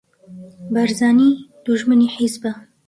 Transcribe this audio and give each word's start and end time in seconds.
بارزانی 0.73 1.29
دوژمنی 1.65 2.07
حیزبە 2.15 2.51